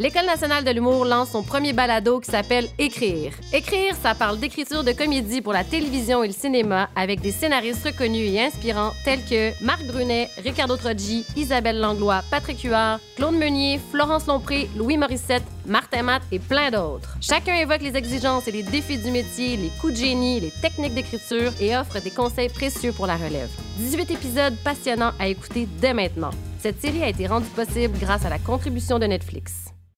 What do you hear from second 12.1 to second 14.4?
Patrick Huard, Claude Meunier, Florence